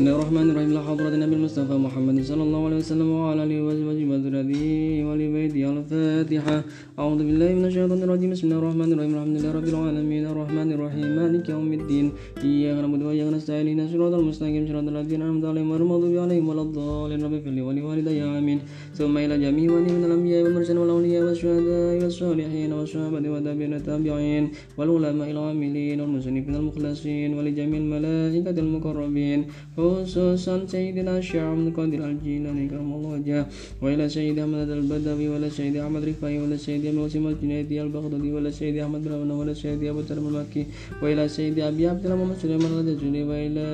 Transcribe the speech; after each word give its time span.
بسم 0.00 0.08
الله 0.08 0.20
الرحمن 0.20 0.50
الرحيم 0.50 0.72
لحضرة 0.74 1.08
النبي 1.08 1.34
المصطفى 1.36 1.72
محمد 1.86 2.16
صلى 2.24 2.42
الله 2.42 2.60
عليه 2.66 2.76
وسلم 2.76 3.08
وعلى 3.10 3.42
آله 3.44 3.58
وأزواجه 3.62 4.04
وذريته 4.12 4.64
ولبيته 5.06 5.70
الفاتحة 5.76 6.56
أعوذ 7.00 7.20
بالله 7.28 7.50
من 7.58 7.64
الشيطان 7.64 8.00
الرجيم. 8.04 8.30
بسم 8.36 8.44
الله 8.46 8.60
الرحمن 8.62 8.88
الرحيم. 8.92 9.12
الحمد 9.16 9.36
لله 9.40 9.50
رب 9.58 9.68
العالمين. 9.72 10.24
الرحمن 10.32 10.68
الرحيم. 10.76 11.08
مالك 11.18 11.46
يوم 11.48 11.70
الدين. 11.80 12.06
إياك 12.44 12.76
نعبد 12.84 13.02
وإياك 13.08 13.28
نستعين. 13.36 13.66
اهدنا 13.68 13.84
الصراط 13.88 14.14
المستقيم. 14.20 14.62
صراط 14.68 14.86
الذين 14.92 15.20
أنعمت 15.24 15.44
عليهم 15.50 15.68
غير 15.72 15.82
المغضوب 15.84 16.14
عليهم 16.24 16.46
ولا 16.50 16.62
الضالين. 16.68 17.18
رب 17.24 17.34
اغفر 17.36 17.52
لي 17.56 17.62
ولوالدي. 17.68 18.20
آمين. 18.38 18.58
ثم 18.98 19.14
إلى 19.24 19.34
جميع 19.44 19.68
ولي 19.74 19.90
من 19.96 20.04
الأنبياء 20.08 20.40
والمرسلين 20.44 20.78
والأولياء 20.82 21.22
والشهداء 21.26 21.94
والصالحين 22.04 22.70
والصحابة 22.76 23.26
والتابعين 23.32 23.72
التابعين 23.80 24.44
والعلماء 24.78 25.28
العاملين 25.34 25.98
والمسلمين 26.02 26.54
المخلصين 26.60 27.30
ولجميع 27.36 27.78
الملائكة 27.84 28.56
المقربين. 28.64 29.40
خصوصا 29.76 30.54
سيدنا 30.74 31.12
الشيخ 31.22 31.44
عبد 31.52 31.66
القادر 31.70 32.00
الجيلاني 32.12 32.64
كرم 32.70 32.90
الله 32.96 33.10
وجهه. 33.16 33.44
وإلى 33.82 34.04
سيد 34.16 34.36
أحمد 34.44 34.68
البدوي 34.78 35.26
ولا 35.32 35.48
سيد 35.48 35.74
أحمد 35.84 36.02
رفاعي 36.10 36.36
ولا 36.44 36.58
سيد 36.66 36.84
أبي 36.90 36.98
وسيم 37.04 37.24
الجنيدي 37.32 37.82
البغدادي 37.82 38.30
ولا 38.36 38.50
سيد 38.50 38.76
أحمد 38.84 39.02
بن 39.22 39.30
ولا 39.40 39.54
سيد 39.62 39.80
أبو 39.92 40.00
ترم 40.08 40.24
المكي 40.30 40.62
وإلى 41.02 41.24
سيد 41.36 41.58
أبي 41.58 41.82
عبد 41.90 42.02
الله 42.06 42.16
محمد 42.20 42.36
سليمان 42.42 42.72
الرجلي 42.80 43.22
وإلى 43.30 43.64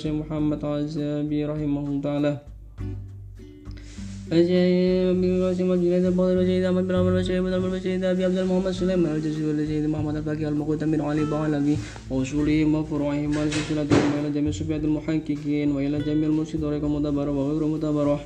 سيد 0.00 0.14
محمد 0.22 0.60
عزابي 0.64 1.40
رحمه 1.52 1.82
الله 1.88 2.00
تعالى 2.06 2.32
بقاسم 5.20 5.68
الجنيد 5.72 6.04
البغدادي 6.10 6.40
وسيد 6.42 6.64
أحمد 6.68 6.84
بن 6.88 6.94
وسيد 7.18 7.36
أبو 7.40 7.48
ترم 7.56 7.72
وسيد 7.74 8.04
أبي 8.12 8.22
عبد 8.26 8.38
الله 8.38 8.48
محمد 8.52 8.72
سليمان 8.80 9.10
الجزري 9.16 9.44
ولا 9.50 9.64
سيد 9.70 9.84
محمد 9.94 10.16
الفاكهة 10.16 10.48
المقدم 10.48 10.90
بن 10.92 11.00
علي 11.00 11.24
بعلوي 11.32 11.76
وأصولهم 12.10 12.74
وفروعهم 12.74 13.30
وسلسلتهم 13.38 14.08
وإلى 14.14 14.28
جميع 14.36 14.50
صفات 14.58 14.82
المحققين 14.88 15.68
وإلى 15.74 15.98
جميع 16.06 16.26
المرشد 16.30 16.60
طريق 16.66 16.84
المدبر 16.84 17.28
وغير 17.36 17.62
مدبره 17.74 18.20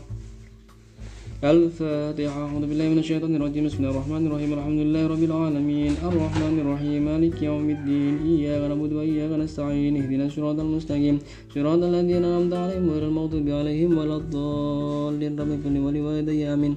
الفاتحة. 1.45 2.41
أعوذ 2.53 2.65
بالله 2.69 2.87
من 2.93 2.99
الشيطان 3.01 3.33
الرجيم. 3.37 3.65
بسم 3.65 3.79
الله 3.81 3.93
الرحمن 3.97 4.23
الرحيم. 4.29 4.51
الحمد 4.61 4.81
لله 4.85 5.03
رب 5.09 5.25
العالمين. 5.31 5.93
الرحمن 6.09 6.55
الرحيم. 6.61 7.01
مالك 7.09 7.37
يوم 7.43 7.67
الدين. 7.77 8.15
إياك 8.29 8.63
نعبد 8.69 8.93
وإياك 8.93 9.33
نستعين. 9.41 9.97
اهدنا 9.97 10.25
الصراط 10.29 10.61
المستقيم. 10.61 11.17
صراط 11.55 11.81
الذين 11.91 12.25
أنعمت 12.29 12.53
عليهم 12.63 12.85
غير 12.93 13.05
المغضوب 13.09 13.47
عليهم 13.49 13.91
ولا 13.99 14.17
الضالين. 14.21 15.33
رب 15.41 15.51
اغفر 15.55 15.71
لي 15.75 15.81
ولوالدي. 15.81 16.41
آمين. 16.53 16.73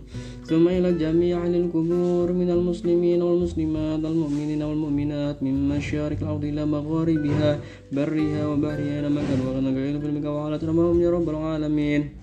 ثم 0.49 0.65
إلى 0.77 0.89
جميع 1.03 1.35
أهل 1.43 1.55
من 2.31 2.49
المسلمين 2.57 3.19
والمسلمات 3.21 4.03
المؤمنين 4.11 4.61
والمؤمنات 4.63 5.37
من 5.43 5.55
مشارق 5.75 6.19
الأرض 6.23 6.43
إلى 6.51 6.63
مغاربها 6.75 7.51
برها 7.95 8.41
وبحرها 8.49 8.95
إلى 8.99 9.09
مكان 9.17 9.39
وغنى 9.45 9.69
في 10.01 10.07
المكان 10.07 10.33
وعلى 10.37 10.57
يا 11.03 11.09
رب 11.11 11.27
العالمين. 11.35 12.22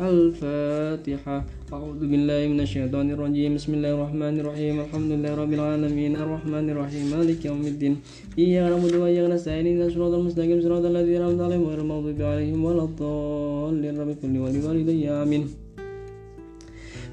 الفاتحة. 0.00 1.36
أعوذ 1.72 2.00
بالله 2.12 2.40
من 2.52 2.60
الشيطان 2.60 3.10
الرجيم. 3.16 3.56
بسم 3.56 3.80
الله 3.80 3.92
الرحمن 3.96 4.34
الرحيم. 4.40 4.74
الحمد 4.84 5.10
لله 5.16 5.32
رب 5.34 5.52
العالمين. 5.52 6.12
الرحمن 6.16 6.66
الرحيم. 6.70 7.04
مالك 7.16 7.40
يوم 7.44 7.64
الدين. 7.64 7.94
إياك 8.36 8.76
نعبد 8.76 8.94
وإياك 9.00 9.32
نستعين. 9.32 9.66
إن 9.66 9.80
الصراط 9.88 10.12
المستقيم. 10.20 10.60
صراط 10.60 10.84
الذين 10.84 11.16
أنعمت 11.16 11.40
عليهم 11.40 11.64
غير 11.64 11.80
المغضوب 11.80 12.20
عليهم 12.20 12.60
ولا 12.64 12.84
الضالين. 12.84 13.94
رب 13.96 14.10
كل 14.20 14.34
ولوالدي. 14.36 15.08
آمين. 15.08 15.42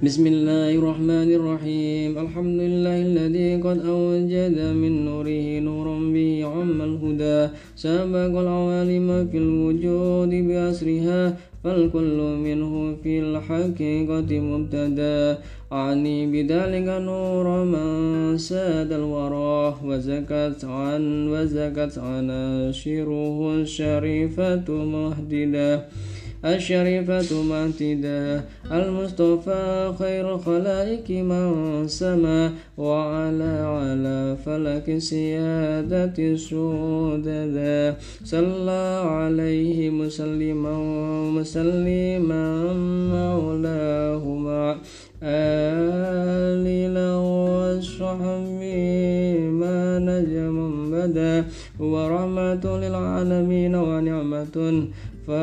بسم 0.04 0.24
الله 0.28 0.76
الرحمن 0.76 1.30
الرحيم. 1.40 2.12
الحمد 2.20 2.60
لله 2.68 2.98
الذي 3.10 3.50
قد 3.64 3.80
أوجد 3.80 4.58
من 4.76 4.94
نوره 5.08 5.46
نورا 5.64 5.98
به 6.12 6.32
عم 6.52 6.78
الهدى. 6.90 7.40
سبق 7.80 8.34
العوالم 8.44 9.08
في 9.32 9.38
الوجود 9.40 10.32
بأسرها. 10.48 11.53
فالكل 11.64 12.18
منه 12.44 12.96
في 13.04 13.20
الحقيقة 13.20 14.40
مبتدأ. 14.40 15.38
أعني 15.74 16.32
بذلك 16.32 16.88
نور 16.88 17.64
من 17.66 18.38
ساد 18.38 18.92
الورى 18.92 19.76
وزكت 19.86 20.66
عن 20.66 21.28
وزكت 21.28 21.98
عناشره 21.98 23.56
الشريفة 23.56 24.70
مهددا 24.70 25.86
الشريفة 26.46 27.44
معتدا 27.44 28.44
المصطفى 28.72 29.94
خير 30.00 30.36
الخلائق 30.36 31.08
من 31.10 31.88
سما. 31.88 32.52
وعلى 32.78 33.54
على 33.78 34.38
فلك 34.46 34.98
سيادة 34.98 36.36
سوددا. 36.36 37.96
صلى 38.24 39.04
عليه 39.06 39.90
مسلما 39.90 40.76
مسلما 41.32 42.74
مولاه 43.14 44.24
مع 44.28 44.76
آل 45.24 46.66
وصحبه 47.28 48.74
ما 49.40 50.00
نجم 50.00 50.92
بدا. 50.92 51.46
ورحمة 51.80 52.64
للعالمين 52.78 53.76
ونعمة 53.76 54.58
فاضت 55.28 55.43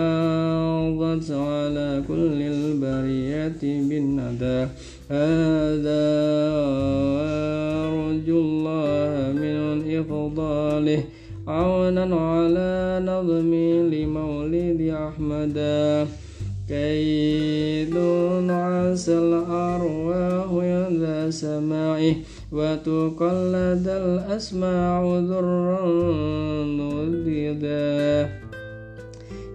الأسماع 24.41 25.05
ذرا 25.05 25.85
نذدا 26.65 28.29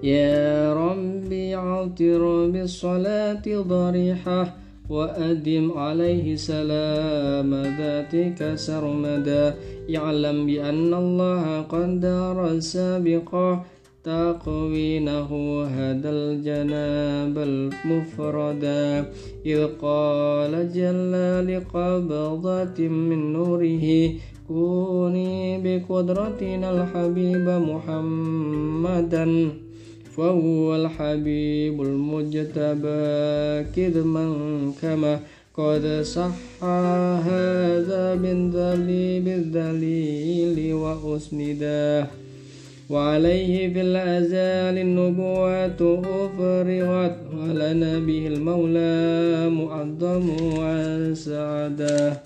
يا 0.04 0.74
ربي 0.74 1.56
عطر 1.56 2.22
بالصلاة 2.54 3.46
ضريحة 3.48 4.56
وأدم 4.90 5.72
عليه 5.78 6.36
سلام 6.36 7.50
ذاتك 7.80 8.56
سرمدا. 8.56 9.56
يعلم 9.90 10.46
بأن 10.46 10.94
الله 10.94 11.62
قدر 11.62 12.60
سابقا. 12.60 13.66
تقوينه 14.04 15.30
هدى 15.66 16.10
الجناب 16.10 17.38
المفردا. 17.38 19.06
إذ 19.46 19.62
قال 19.82 20.54
جل 20.74 21.14
لقبضة 21.50 22.88
من 22.88 23.34
نوره 23.34 23.86
كوني 24.48 25.62
بقدرتنا 25.64 26.68
الحبيب 26.72 27.48
محمدا 27.72 29.26
فهو 30.18 30.76
الحبيب 30.76 31.82
المجتبى. 31.82 33.06
كذما 33.76 34.26
كما 34.82 35.20
قد 35.58 36.02
صح 36.04 36.64
هذا 36.64 38.16
بالدليل 38.16 39.22
بالدليل 39.22 40.74
وأسندا 40.74 42.08
وعليه 42.90 43.74
في 43.74 43.82
الأزال 43.82 44.78
النبوات 44.78 45.82
أفرغت 45.82 47.18
ولنا 47.38 48.00
به 48.00 48.28
المولى 48.28 49.50
مؤظم 49.50 50.26
وسعدا 50.60 52.18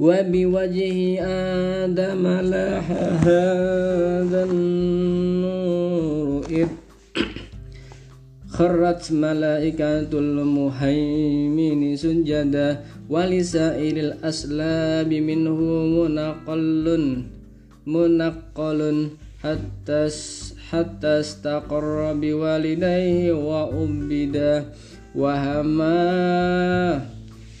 وبوجه 0.00 1.20
آدم 1.84 2.26
لاح 2.26 2.90
هذا 3.26 4.44
النور 4.50 6.46
إذ 6.50 6.66
خرت 8.48 9.12
ملائكة 9.12 10.12
المهيمن 10.12 11.96
سجدا 11.96 12.80
ولسائر 13.10 13.96
الأسلاب 13.96 15.10
منه 15.12 15.60
منقل 15.96 16.86
منقل 17.86 19.08
حتى 19.42 20.08
حتى 20.70 21.12
استقر 21.20 22.12
بوالديه 22.14 23.32
وأبدا 23.32 24.64
وهما 25.14 25.96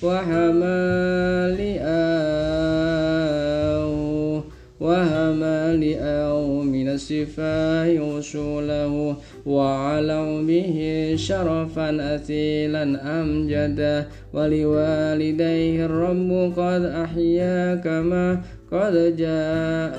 وهما 0.01 0.81
لآه 5.79 6.63
من 6.63 6.89
السفاه 6.89 8.01
وصوله 8.01 9.15
وعلوا 9.45 10.41
به 10.41 10.77
شرفا 11.17 12.15
أثيلا 12.15 12.83
أمجدا 13.21 14.05
ولوالديه 14.33 15.85
الرب 15.85 16.53
قد 16.57 16.85
أحيا 16.85 17.75
كما 17.75 18.41
قد 18.71 19.15
جاء 19.17 19.97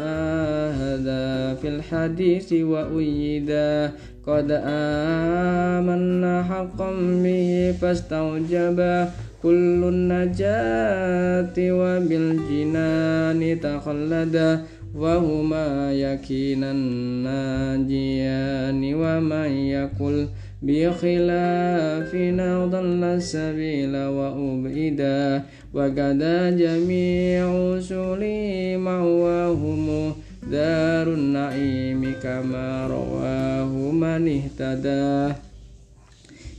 هذا 0.82 1.54
في 1.54 1.68
الحديث 1.68 2.52
وأيدا 2.52 3.92
قد 4.26 4.48
آمنا 4.64 6.42
حقا 6.42 6.90
به 7.24 7.74
فاستوجبا. 7.80 9.08
kullun 9.42 10.06
najati 10.06 11.74
wa 11.74 11.98
bil 11.98 12.38
jinani 12.46 13.58
takhallada 13.58 14.62
wa 14.94 15.18
huma 15.18 15.90
yakinan 15.90 16.78
najiyani 17.26 18.94
wa 18.94 19.18
man 19.18 19.50
yakul 19.50 20.30
bi 20.62 20.86
khilafina 20.86 22.70
dhalla 22.70 23.18
sabila 23.18 24.14
wa 24.14 24.30
ubida 24.30 25.42
wa 25.74 25.90
gada 25.90 26.54
jami'u 26.54 27.82
sulima 27.82 29.02
wa 29.02 29.50
humu 29.50 30.14
darun 30.46 31.34
na'imi 31.34 32.14
kama 32.22 32.86
rawahu 32.86 33.90
man 33.90 34.22
ihtadah 34.30 35.34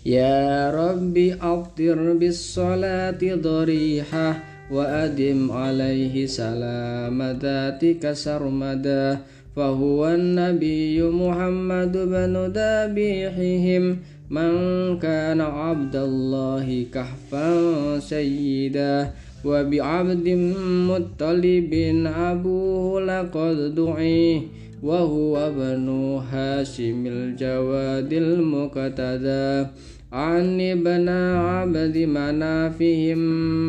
يا 0.06 0.72
رب 0.72 1.18
أفطر 1.42 2.14
بالصلاة 2.14 3.22
ضريحة 3.24 4.44
وأدم 4.72 5.52
عليه 5.52 6.26
سلام 6.26 7.24
ذاتك 7.24 8.12
سرمدا 8.12 9.18
فهو 9.56 10.08
النبي 10.08 11.04
محمد 11.04 11.98
بن 11.98 12.34
ذبيحهم 12.56 13.98
من 14.30 14.52
كان 15.00 15.42
عبد 15.42 15.96
الله 15.96 16.86
كحفا 16.94 17.50
سيدا 18.00 19.10
وبعبد 19.46 20.30
مطلب 20.90 21.74
أبوه 22.16 23.02
لقد 23.02 23.76
دعي 23.76 24.42
وهو 24.84 25.38
ابن 25.38 25.90
هاشم 26.32 27.08
الجواد 27.08 28.14
المقتدى. 28.14 29.70
عن 30.14 30.62
ابن 30.62 31.10
عبد 31.10 31.98
منافهم 31.98 33.18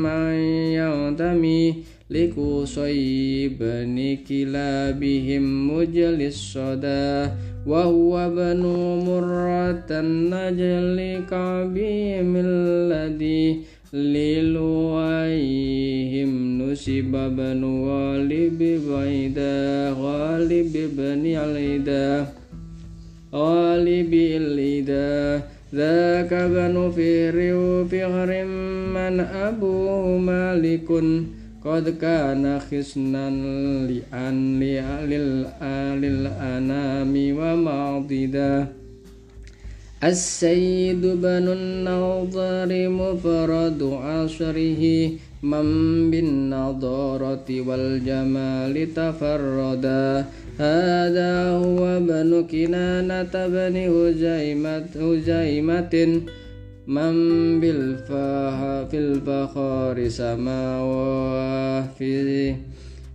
من 0.03 0.35
ينتمي 0.79 1.75
لكوصي 2.11 3.49
بن 3.49 4.17
كلابهم 4.29 5.77
مجل 5.77 6.23
الصدى. 6.23 7.33
وهو 7.67 8.19
ابن 8.19 8.63
مرة 9.07 9.87
النجل 9.91 11.25
كعبهم 11.31 12.37
الذي 12.37 13.61
للويهم 13.95 15.45
نسب 16.74 17.12
بن 17.12 17.62
غالب 17.88 18.60
بعيدا 18.88 19.94
غالب 20.04 20.74
بن 20.98 21.36
عليدا 21.36 22.28
غالب 23.34 24.14
الإدا 24.14 25.44
ذاك 25.76 26.34
بن 26.34 26.76
فهر 26.98 27.38
فهر 27.92 28.46
من 28.96 29.20
أبوه 29.20 30.18
مالك 30.18 30.90
قد 31.66 31.90
كان 32.02 32.60
خسنا 32.60 33.30
لأن 33.92 34.60
للأنام 36.02 37.14
ومعضدا 37.40 38.68
السيد 40.04 41.02
بن 41.02 41.46
النظر 41.60 42.90
مفرد 42.90 43.84
عصره 43.84 45.12
من 45.45 46.11
بالنضارة 46.11 47.49
والجمال 47.69 48.95
تفردا 48.95 50.25
هذا 50.59 51.51
هو 51.51 52.01
بن 52.01 52.47
كنانة 52.51 53.35
بن 53.49 53.77
هجيمة, 53.77 54.87
هجيمة 54.97 55.95
من 56.87 57.15
بالفاه 57.61 58.85
في 58.85 58.99
الفخار 58.99 60.09
سماواه 60.09 61.85
في 61.99 62.55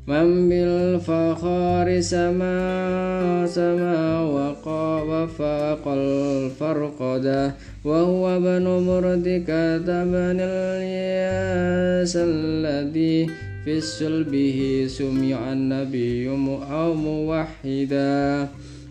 من 0.08 0.50
بالفخار 0.50 2.02
سما 2.02 3.46
سما 3.48 4.22
وقا 4.22 5.02
وفاق 5.02 5.88
الفرقدا 5.88 7.54
وهو 7.86 8.38
ابن 8.38 8.64
مردك 8.64 9.50
بن 9.88 10.40
الياس 10.40 12.14
الذي 12.16 13.30
في 13.66 13.82
سلبه 13.82 14.86
سمع 14.88 15.54
النبي 15.54 16.30
أو 16.72 16.94
موحدا. 16.94 18.48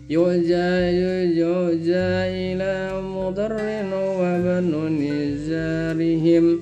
يرجى 0.09 0.71
يرجى 1.37 2.09
إلى 2.49 3.01
مضر 3.01 3.57
وبن 3.93 4.71
نزارهم. 5.01 6.59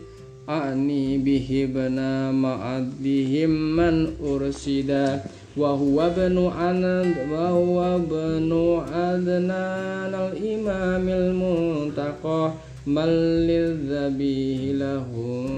أعني 0.50 1.18
به 1.18 1.70
بنا 1.76 2.32
معدهم 2.32 3.76
من 3.76 4.08
أرسدا 4.24 5.22
وهو 5.58 6.02
ابن 6.02 6.38
عدن 6.48 7.14
وهو 7.32 7.96
ابن 7.96 8.52
عدنان 8.94 10.14
الإمام 10.14 11.10
المنتقى. 11.10 12.52
من 12.88 13.10
للذبيه 13.48 14.72
له 14.72 15.06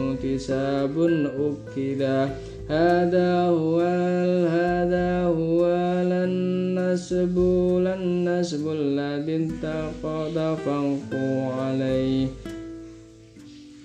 انتساب 0.02 0.96
أكدا 1.46 2.30
هذا 2.70 3.42
هو 3.42 3.80
هذا 4.50 5.24
هو 5.24 5.62
لن 6.04 6.34
نسب 6.80 7.38
لن 7.86 8.30
نسب 8.30 8.72
الذي 8.72 9.36
انتقد 9.36 10.58
فانقوا 10.66 11.54
عليه. 11.54 12.28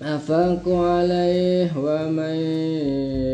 أفاق 0.04 0.68
عليه 0.68 1.70
ومن 1.78 2.36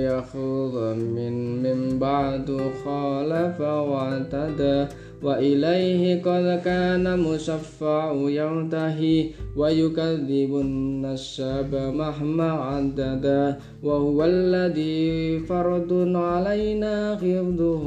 يخوض 0.07 0.97
من 0.97 1.63
من 1.63 1.99
بعد 1.99 2.61
خالف 2.85 3.61
واعتدى. 3.61 4.87
وإليه 5.23 6.23
قد 6.23 6.61
كان 6.65 7.19
مشفع 7.19 8.13
ينتهي 8.13 9.27
ويكذب 9.57 10.53
النسب 10.61 11.75
مهما 11.75 12.51
عددا 12.51 13.57
وهو 13.83 14.25
الذي 14.25 15.39
فرض 15.39 15.93
علينا 16.17 17.17
حفظه 17.17 17.87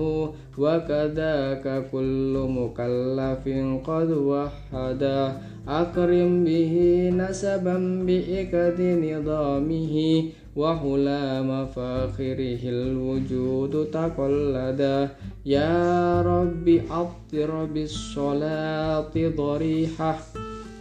وكذاك 0.57 1.65
كل 1.91 2.33
مكلف 2.59 3.43
قد 3.87 4.11
وحدا 4.11 5.33
أكرم 5.67 6.43
به 6.43 6.73
نسبا 7.17 7.77
بإكد 8.07 8.79
نظامه 8.81 10.23
وحلا 10.55 11.41
مفاخره 11.41 12.61
الوجود 12.63 13.87
تقلدا 13.93 15.09
يا 15.45 16.21
رب 16.21 16.67
أطر 16.91 17.65
بالصلاة 17.65 19.13
ضريحة 19.17 20.19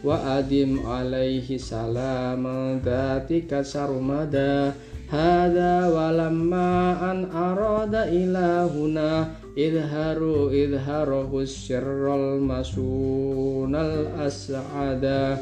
وأدم 0.04 0.86
عليه 0.86 1.56
سلام 1.56 2.44
ذاتك 2.84 3.62
سرمدا 3.62 4.72
هذا 5.10 5.88
ولما 5.88 6.70
أن 7.10 7.18
أراد 7.36 7.94
إلهنا 7.94 9.28
إظهار 9.58 10.18
إظهاره 10.64 11.40
السر 11.40 12.14
المسون 12.14 13.74
الأسعدا 13.74 15.38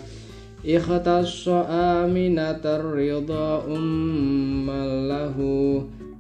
اختص 0.66 1.48
آمنة 1.70 2.64
الرضا 2.66 3.66
أما 3.76 5.08
له 5.08 5.38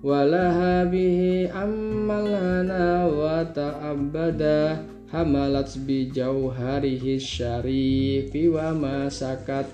ولها 0.03 0.83
به 0.83 1.49
أما 1.63 2.21
لنا 2.21 3.07
وتأبدا 3.07 4.77
حملت 5.13 5.77
بجوهره 5.87 7.03
الشريف 7.15 8.31
وما 8.35 9.09
سكت 9.09 9.65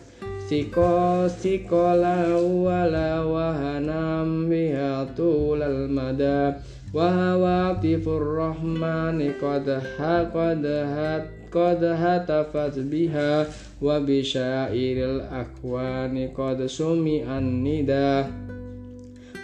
ثقة 0.50 1.28
ثقلا 1.28 2.36
ولا 2.38 3.24
وهنا 3.24 4.24
بها 4.24 5.08
طول 5.18 5.64
المدى 5.64 6.54
وهواتف 6.97 8.09
الرحمن 8.09 9.19
قد 9.43 9.67
قد 10.35 10.65
قد 11.53 11.85
هتفت 11.85 12.79
بها 12.79 13.47
وبشائر 13.83 15.11
الأكوان 15.11 16.29
قد 16.29 16.67
سمع 16.67 17.39
النداء 17.39 18.31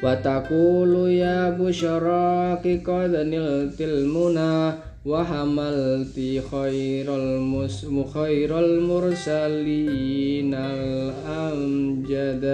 وتقول 0.04 1.10
يا 1.10 1.50
بشراك 1.50 2.64
قد 2.86 3.12
نلت 3.16 3.80
المنى 3.80 4.72
وحملت 5.06 6.16
خير 6.52 7.16
المس 7.16 7.86
خير 8.14 8.58
المرسلين 8.58 10.54
الأمجد 10.54 12.44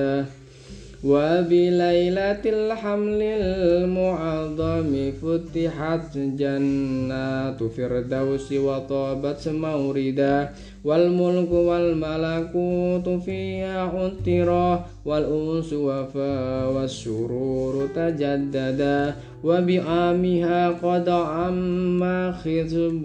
وبليلة 1.04 2.42
الحمل 2.46 3.22
المعظم 3.22 5.12
فتحت 5.22 6.18
جنات 6.18 7.62
فردوس 7.62 8.52
وطابت 8.52 9.48
موردا 9.48 10.50
والملك 10.84 11.52
والملكوت 11.52 13.08
فيها 13.24 13.80
عطرا 13.80 14.86
والأنس 15.04 15.72
وفا 15.72 16.64
والسرور 16.66 17.88
تجددا 17.94 19.14
وبعامها 19.44 20.68
قد 20.68 21.08
عم 21.08 22.32
خصب 22.32 23.04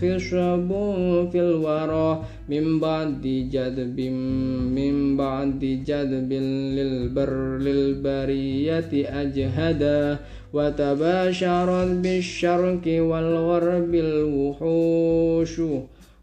خشب 0.00 0.68
في 1.32 1.40
الورى 1.40 2.22
من 2.48 2.80
بعد 2.80 3.48
جذب 3.52 4.00
من 4.76 5.16
بعد 5.16 5.82
جذب 5.86 6.32
للبر 6.76 7.58
للبرية 7.58 8.90
أجهدا 9.22 10.18
وتباشرت 10.52 11.88
بالشرق 12.02 12.84
والغرب 12.86 13.94
الوحوش 13.94 15.60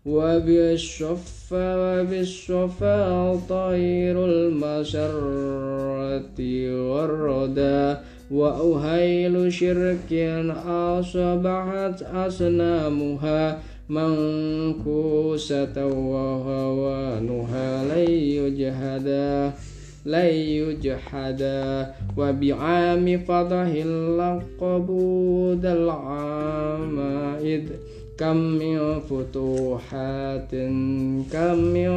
وبالصفا 0.07 1.75
وبالصفا 1.77 3.35
طير 3.49 4.25
المسرة 4.25 5.07
والردى 6.89 7.95
وأهيل 8.31 9.53
شرك 9.53 10.13
أصبحت 10.77 12.03
أصنامها 12.03 13.59
منكوسة 13.89 15.85
وهوانها 15.85 17.83
لن 17.85 18.11
يجهدا 18.11 19.51
لن 20.05 20.25
يجحدا 20.59 21.93
وبعام 22.17 23.17
فضح 23.17 23.67
اللقب 23.75 24.87
ذا 25.61 25.73
العمائد 25.73 27.69
كم 28.18 28.36
من 28.36 29.00
فتوحات 29.00 30.50
كم 31.32 31.58
من 31.74 31.90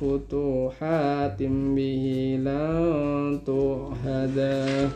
فتوحات 0.00 1.42
به 1.76 2.04
لن 2.44 3.38
تهدى 3.46 4.88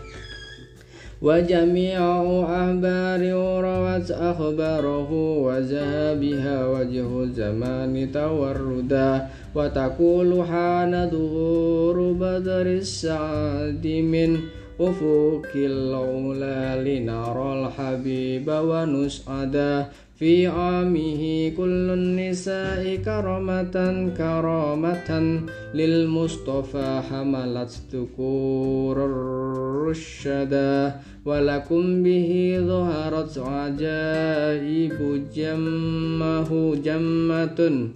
وجميع 1.22 2.00
أخبار 2.46 3.20
روت 3.60 4.10
أخباره 4.10 5.12
وذهبها 5.46 6.66
وجه 6.66 7.22
الزمان 7.22 8.12
توردا 8.12 9.26
وتقول 9.54 10.44
حان 10.44 11.10
ظهور 11.10 12.12
بدر 12.12 12.66
السعد 12.66 13.86
من 13.86 14.38
أفق 14.80 15.52
العلا 15.54 16.82
لنرى 16.84 17.48
الحبيب 17.60 18.46
ونسعدا 18.48 19.86
في 20.19 20.47
عامه 20.47 21.51
كل 21.57 21.89
النساء 21.89 22.95
كرمة 22.95 23.75
كرامة 24.17 25.41
للمصطفى 25.73 27.01
حملت 27.09 27.81
ذكور 27.93 29.05
الرشدا 29.05 30.95
ولكم 31.25 32.03
به 32.03 32.57
ظهرت 32.67 33.37
عجائب 33.37 35.23
جمه 35.35 36.75
جمة 36.75 37.89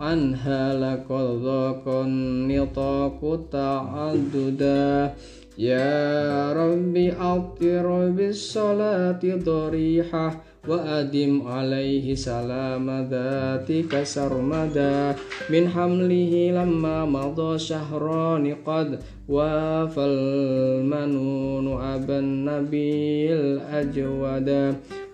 عنها 0.00 0.74
لقد 0.74 1.26
ضاق 1.42 1.88
النطاق 1.88 3.46
تعددا 3.52 5.14
يا 5.58 6.52
ربي 6.52 7.12
أطر 7.12 8.10
بالصلاة 8.10 9.20
ضريحة 9.24 10.51
وأدم 10.68 11.42
عليه 11.46 12.14
سلام 12.14 12.86
ذاتك 13.10 14.02
سرمدا. 14.02 15.14
من 15.50 15.68
حمله 15.68 16.32
لما 16.54 17.04
مضى 17.04 17.58
شهران 17.58 18.54
قد 18.66 18.98
وافى 19.28 20.00
المنون 20.00 21.66
أبا 21.82 22.18
النبي 22.18 23.34
الأجود. 23.34 24.48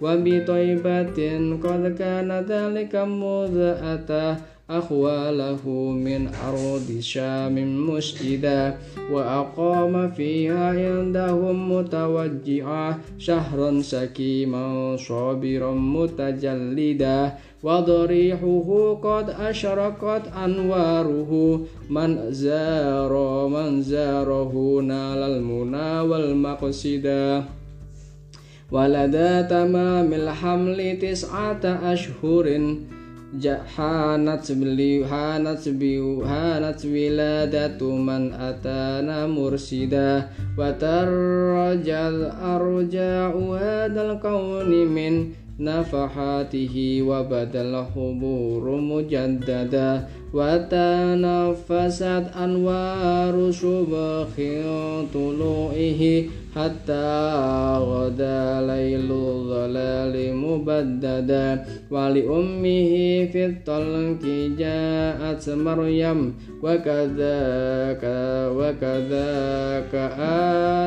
وبطيبة 0.00 1.18
قد 1.64 1.82
كان 1.98 2.30
ذلك 2.48 2.94
مذ 2.96 3.56
أتى 3.82 4.57
أخواله 4.70 5.68
من 5.92 6.28
أرض 6.28 7.00
شام 7.00 7.56
مسجدا 7.90 8.78
وأقام 9.12 10.10
فيها 10.10 10.66
عندهم 10.68 11.72
متوجعا 11.72 12.98
شهرا 13.18 13.82
سكيما 13.82 14.96
صابرا 14.96 15.72
متجلدا. 15.72 17.32
وضريحه 17.62 18.98
قد 19.02 19.30
أشرقت 19.30 20.22
أنواره 20.44 21.60
من 21.90 22.32
زار 22.32 23.12
من 23.48 23.82
زاره 23.82 24.80
نال 24.82 25.18
المنى 25.18 26.00
والمقصدا 26.00 27.44
ولدى 28.72 29.42
تمام 29.42 30.12
الحمل 30.12 30.98
تسعة 30.98 31.64
أشهر 31.92 32.76
Jahanat 33.28 34.48
beliau 34.56 35.04
hanat 35.04 35.60
sebiu 35.60 36.24
hanat 36.24 36.80
wiladatu 36.80 37.92
man 37.92 38.32
atana 38.32 39.28
mursida 39.28 40.32
wa 40.56 40.72
tarrajal 40.72 42.32
arja'u 42.32 43.52
hadal 43.52 44.16
kauni 44.16 44.88
min 44.88 45.36
nafahatihi 45.60 47.04
wabadal 47.04 47.84
huburu 47.92 48.80
mujaddada. 48.80 50.08
Wa 50.32 50.64
tanafasat 50.64 52.32
anwaru 52.32 53.52
subhi 53.52 54.64
tulu'ihi 55.12 56.47
hatta 56.58 57.78
ghada 57.78 58.66
lailul 58.66 59.46
dhalali 59.46 60.34
mubaddada 60.34 61.62
wali 61.86 62.26
ummihi 62.26 63.30
fit 63.30 63.62
talqi 63.62 64.58
ja'at 64.58 65.38
maryam 65.54 66.34
wa 66.58 66.74
kadzaka 66.82 68.50
wa 68.50 68.74
kadzaka 68.74 70.02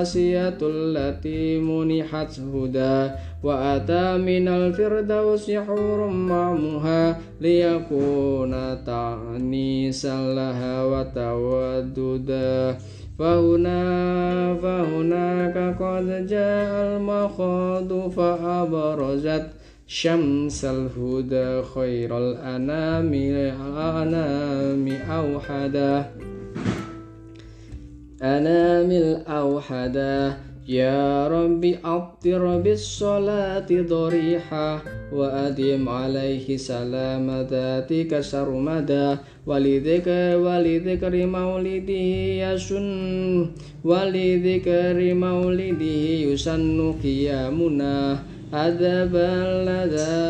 asiyatul 0.04 0.92
lati 0.92 1.56
munihat 1.64 2.36
huda 2.36 3.16
wa 3.40 3.80
ata 3.80 4.20
minal 4.20 4.76
firdausi 4.76 5.56
hurum 5.56 6.28
mamuha 6.28 7.16
liyakuna 7.40 8.76
ta'ni 8.84 9.88
salaha 9.88 10.84
wa 10.84 11.02
tawadduda 11.16 12.76
فهنا 13.22 14.56
فهناك 14.56 15.58
قد 15.82 16.28
جاء 16.28 16.72
المخاض 16.88 18.10
فأبرزت 18.10 19.46
شمس 19.88 20.66
الهدى 20.66 21.62
خير 21.76 22.18
الأنام 22.18 23.12
الأنام 23.14 24.88
أوحدا 25.12 26.06
أنام 28.24 28.92
الأوحدا 28.92 30.34
يا 30.70 31.28
ربي 31.28 31.78
أطر 31.86 32.58
بالصلاة 32.58 33.66
ضريحة 33.72 34.82
وأدم 35.14 35.90
عليه 35.90 36.58
سلام 36.58 37.42
ذاتك 37.42 38.20
سرمدا 38.20 39.18
ولذكر 39.48 40.38
ولذكر 40.38 41.26
مولده 41.26 42.08
يسن 42.46 43.48
ولذكر 43.84 45.14
مولده 45.14 46.06
يسن 46.30 46.94
قيامنا 47.04 48.20
أدبا 48.54 49.32
لدى 49.68 50.22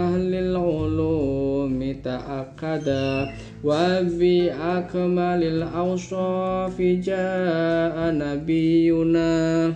أهل 0.00 0.34
العلوم 0.34 1.94
تأكدا 2.04 3.28
وبأكمل 3.64 5.42
الأوصاف 5.44 6.82
جاء 6.82 7.96
نبينا. 8.14 9.72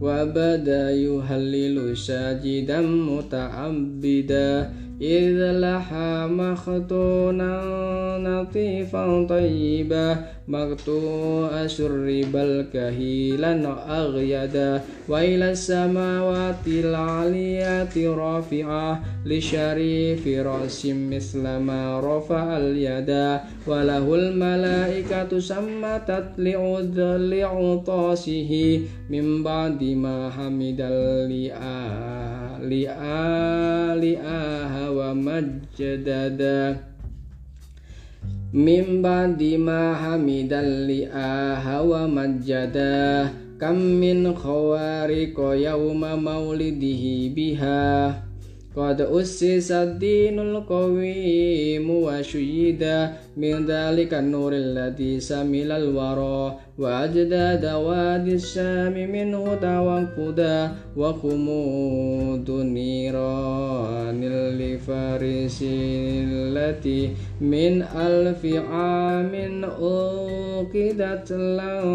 وبدا 0.00 0.90
يهلل 0.90 1.96
ساجدا 1.96 2.80
متعبدا. 2.80 4.72
إذ 5.01 5.59
لحى 5.59 6.27
مختونا 6.31 7.61
لطيفا 8.25 9.27
طيبا 9.29 10.17
مقطوع 10.47 11.67
شرب 11.67 12.35
الكهيلا 12.35 13.75
أغيدا 14.01 14.81
وإلى 15.09 15.51
السماوات 15.51 16.67
العليات 16.67 17.97
رافعة 17.97 19.03
لشريف 19.25 20.27
رأس 20.27 20.85
مثل 20.85 21.41
ما 21.41 21.99
رفع 21.99 22.57
اليدا 22.57 23.41
وله 23.67 24.15
الملائكة 24.15 25.39
سمتت 25.39 26.27
لعطاسه 27.17 28.81
من 29.09 29.43
بعد 29.43 29.83
ما 29.83 30.29
حمد 30.29 30.81
لآلئها 32.62 34.50
ومجددا 34.90 36.76
من 38.52 39.02
بعد 39.02 39.42
ما 39.42 39.94
حمد 39.94 40.52
لآها 40.88 41.80
ومجدا 41.80 43.28
كم 43.60 43.76
من 43.76 44.34
خوارق 44.34 45.36
يوم 45.40 46.00
مولده 46.24 47.04
بها 47.36 48.29
قد 48.75 49.01
أسس 49.01 49.71
الدين 49.71 50.39
القويم 50.39 51.89
وشيدا 51.89 53.13
من 53.37 53.65
ذلك 53.65 54.13
النور 54.13 54.53
الذي 54.53 55.19
سمل 55.19 55.71
الورى 55.71 56.55
وأجداد 56.77 57.65
وادي 57.65 58.33
الشام 58.35 59.11
منه 59.11 59.55
توقدا 59.55 60.71
وخمود 60.97 62.51
نيران 62.51 64.21
لفارس 64.59 65.59
التي 65.63 67.09
من 67.41 67.81
ألف 67.95 68.45
عام 68.45 69.63
أوقدت 69.63 71.31
لن 71.31 71.85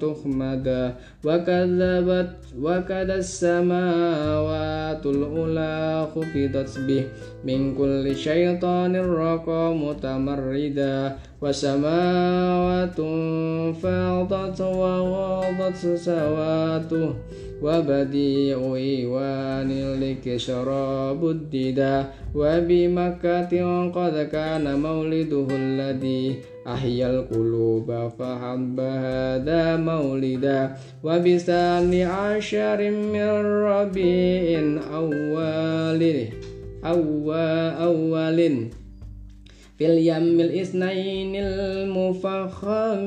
تخمدا 0.00 0.94
وكذبت 1.25 2.29
وكذا 2.61 3.15
السماوات 3.15 5.05
الأولى 5.05 6.07
خفضت 6.15 6.79
به 6.87 7.03
من 7.43 7.75
كل 7.75 8.15
شيطان 8.15 8.95
رقى 8.95 9.75
متمردا 9.75 11.15
وسماوات 11.41 12.99
فاضت 13.83 14.61
وغاضت 14.61 15.77
سواته 15.95 17.13
وبديع 17.62 18.74
إيوان 18.74 19.70
لك 20.00 20.36
شراب 20.36 21.28
الددا 21.28 22.04
وبمكة 22.34 23.52
قد 23.90 24.28
كان 24.32 24.80
مولده 24.80 25.46
الذي 25.50 26.36
أحيا 26.66 27.10
القلوب 27.10 28.08
فحب 28.18 28.80
هذا 28.80 29.76
مولدا 29.76 30.76
وبثاني 31.04 32.04
عشر 32.04 32.90
من 32.90 33.30
ربيع 33.64 34.60
أول 34.94 36.02
أول, 36.84 37.34
أول 37.88 38.68
في 39.78 39.86
اليم 39.86 40.40
الاثنين 40.40 41.36
المفخم 41.36 43.04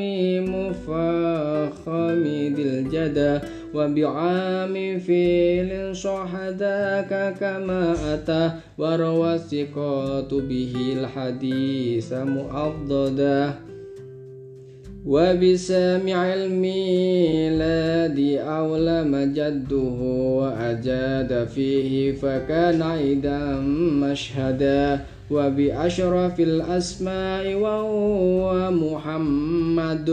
مفخم 0.55 2.23
ذي 2.55 2.63
الجدى 2.63 3.39
وبعام 3.76 4.98
فيل 4.98 5.96
صحداك 5.96 7.34
كما 7.40 7.96
أتى 8.14 8.50
وروى 8.78 9.34
الثقات 9.34 10.34
به 10.34 10.74
الحديث 11.00 12.12
مؤضدا. 12.12 13.54
وبسامع 15.06 16.34
الميلاد 16.34 18.18
أولم 18.42 19.32
جده 19.36 19.98
وأجاد 20.40 21.48
فيه 21.54 22.12
فكان 22.12 22.82
عيدا 22.82 23.60
مشهدا. 24.02 25.00
وبأشرف 25.30 26.40
الأسماء 26.40 27.54
وهو 27.54 28.70
محمد 28.70 30.10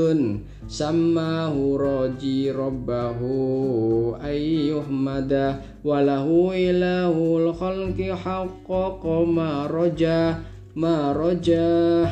sammahu 0.67 1.77
roji 1.77 2.51
robbahu 2.51 4.15
ayyuhmada 4.19 5.59
walahu 5.83 6.55
ilahul 6.55 7.51
lkhalki 7.51 8.11
haqqaqa 8.11 9.27
ma 9.27 9.67
roja 9.67 10.39
ma 10.75 11.11
roja. 11.11 12.07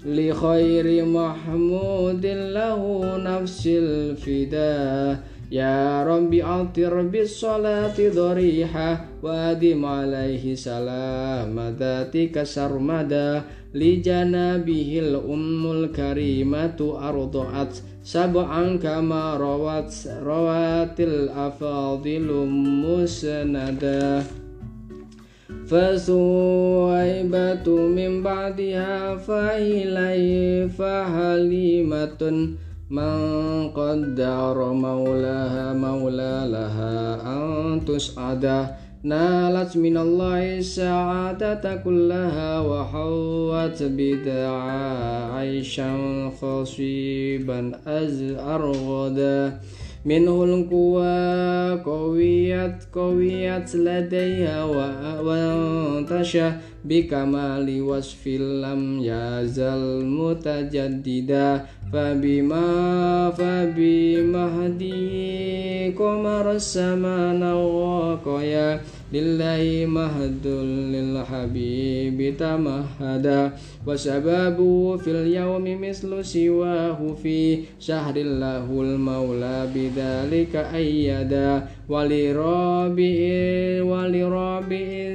Li 0.00 0.32
khairi 0.32 1.04
mahmudin 1.04 2.56
lahu 2.56 3.20
nafsil 3.20 4.16
fidah 4.16 5.29
نفس 5.50 5.50
الفداء 5.50 5.52
يا 5.52 6.04
رب 6.04 6.34
عطر 6.34 7.02
بالصلاة 7.02 7.94
ضريحة 8.14 9.04
وأدم 9.22 9.84
عليه 9.84 10.54
سلام 10.54 11.76
ذاتك 11.78 12.42
سرمدا 12.42 13.42
لجنابه 13.74 15.00
الأم 15.02 15.70
الكريمة 15.70 16.98
أرضعت 17.08 17.76
سبعا 18.02 18.76
كما 18.76 19.36
روت 19.36 19.92
روات 20.22 21.00
الأفاضل 21.00 22.46
مسندا 22.86 24.22
فثويبة 25.66 27.66
من 27.76 28.22
بعدها 28.22 29.16
فإليه 29.16 30.66
فحليمة 30.66 32.22
من 32.90 33.68
قدر 33.68 34.72
مولاها 34.72 35.72
مولى 35.72 36.48
لها 36.50 37.22
أن 37.22 37.84
تسعد. 37.84 38.66
نالت 39.02 39.76
من 39.76 39.96
الله 39.96 40.58
السعادة 40.58 41.76
كلها 41.84 42.60
وحوت 42.60 43.82
بدعا 43.82 45.32
عيشا 45.34 45.92
خصيبا 46.40 47.72
أز 47.86 48.22
أرغدا 48.38 49.60
منه 50.04 50.44
القوى 50.44 51.29
قويت 52.59 52.83
قويت 52.93 53.75
لديها 53.75 54.63
وانتشى 55.23 56.49
بكمال 56.85 57.81
وصف 57.81 58.27
لم 58.27 58.99
يزل 58.99 60.05
متجددا 60.05 61.65
فبما 61.93 62.69
فبمهدي 63.37 64.95
قمر 65.99 66.51
السماء 66.51 67.35
نواقيا 67.35 68.81
lillahi 69.10 69.90
mahadul 69.90 70.94
lil 70.94 71.18
habibi 71.18 72.30
tamahada 72.38 73.58
wa 73.82 73.90
syababu 73.98 74.94
fil 75.02 75.26
yaumi 75.26 75.74
mislu 75.74 76.22
siwahu 76.22 77.18
fi 77.18 77.66
syahril 77.82 78.38
maula 78.94 79.66
bidzalika 79.66 80.70
ayyada 80.70 81.66
wali 81.90 82.30
rabi'i 82.30 83.82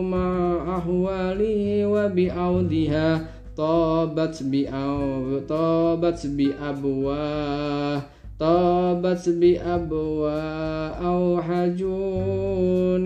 مع 0.00 0.56
أحواله 0.78 1.86
وبعودها 1.86 3.26
طابت 3.56 4.42
بأو 4.42 5.38
طابت 5.48 6.26
بأبواه 6.26 8.02
طابت 8.40 9.28
بأبواه 9.28 10.88
أو 10.88 11.42
حجون 11.42 13.04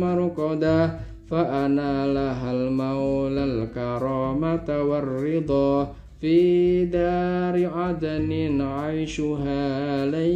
مرقدا 0.00 1.00
فأنا 1.30 2.06
لها 2.06 2.52
المولى 2.52 3.44
الكرامة 3.44 4.82
والرضا 4.82 5.94
في 6.20 6.84
دار 6.84 7.70
عدن 7.74 8.60
عيشها 8.60 10.06
لن 10.06 10.32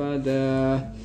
ينفدا. 0.00 0.95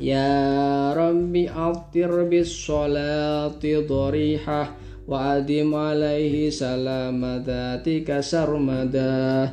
يا 0.00 0.92
رب 0.96 1.36
أطر 1.56 2.24
بالصلاة 2.24 3.60
ضريحة 3.64 4.62
وأدم 5.08 5.74
عليه 5.74 6.50
سلام 6.50 7.44
ذاتك 7.46 8.20
سرمدا. 8.20 9.52